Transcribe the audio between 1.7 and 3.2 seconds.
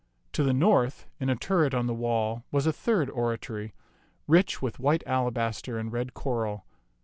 on the wall, was a third